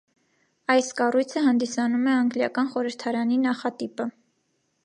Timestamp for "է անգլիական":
2.13-2.73